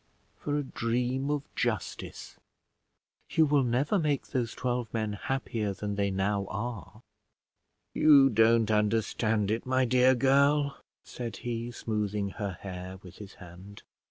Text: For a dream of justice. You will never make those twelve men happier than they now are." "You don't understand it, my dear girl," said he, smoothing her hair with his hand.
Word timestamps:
For 0.39 0.57
a 0.57 0.63
dream 0.63 1.29
of 1.29 1.43
justice. 1.55 2.37
You 3.29 3.45
will 3.45 3.61
never 3.63 3.99
make 3.99 4.25
those 4.29 4.55
twelve 4.55 4.91
men 4.91 5.13
happier 5.13 5.73
than 5.75 5.93
they 5.93 6.09
now 6.09 6.47
are." 6.49 7.03
"You 7.93 8.29
don't 8.31 8.71
understand 8.71 9.51
it, 9.51 9.67
my 9.67 9.85
dear 9.85 10.15
girl," 10.15 10.79
said 11.03 11.37
he, 11.45 11.69
smoothing 11.69 12.29
her 12.41 12.53
hair 12.61 12.97
with 13.03 13.17
his 13.17 13.35
hand. 13.35 13.83